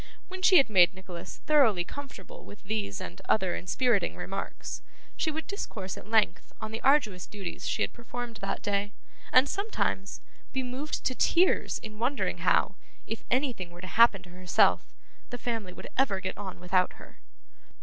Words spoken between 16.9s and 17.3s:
her.